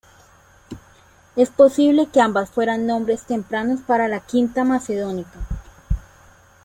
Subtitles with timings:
[1.35, 5.37] Es posible que ambas fueran nombres tempranos para la V "Macedonica".